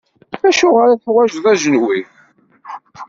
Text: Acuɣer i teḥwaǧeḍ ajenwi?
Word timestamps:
Acuɣer 0.47 0.87
i 0.89 0.97
teḥwaǧeḍ 0.99 1.45
ajenwi? 1.53 1.99